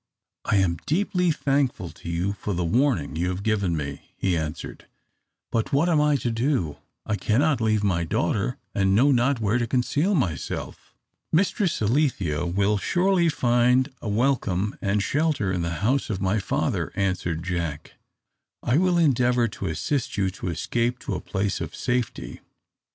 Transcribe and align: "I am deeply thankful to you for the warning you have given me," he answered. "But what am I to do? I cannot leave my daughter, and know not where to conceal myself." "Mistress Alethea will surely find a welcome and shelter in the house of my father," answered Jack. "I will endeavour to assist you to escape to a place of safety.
"I 0.45 0.55
am 0.55 0.79
deeply 0.87 1.29
thankful 1.29 1.91
to 1.91 2.09
you 2.09 2.33
for 2.33 2.55
the 2.55 2.65
warning 2.65 3.15
you 3.15 3.29
have 3.29 3.43
given 3.43 3.77
me," 3.77 4.15
he 4.17 4.35
answered. 4.35 4.87
"But 5.51 5.71
what 5.73 5.87
am 5.89 6.01
I 6.01 6.15
to 6.15 6.31
do? 6.31 6.77
I 7.05 7.15
cannot 7.15 7.61
leave 7.61 7.83
my 7.83 8.03
daughter, 8.03 8.57
and 8.73 8.95
know 8.95 9.11
not 9.11 9.39
where 9.39 9.59
to 9.59 9.67
conceal 9.67 10.15
myself." 10.15 10.95
"Mistress 11.31 11.83
Alethea 11.83 12.47
will 12.47 12.79
surely 12.79 13.29
find 13.29 13.93
a 14.01 14.09
welcome 14.09 14.75
and 14.81 15.03
shelter 15.03 15.51
in 15.53 15.61
the 15.61 15.69
house 15.85 16.09
of 16.09 16.19
my 16.19 16.39
father," 16.39 16.91
answered 16.95 17.43
Jack. 17.43 17.93
"I 18.63 18.79
will 18.79 18.97
endeavour 18.97 19.47
to 19.49 19.67
assist 19.67 20.17
you 20.17 20.31
to 20.31 20.47
escape 20.49 20.97
to 21.01 21.13
a 21.13 21.21
place 21.21 21.61
of 21.61 21.75
safety. 21.75 22.39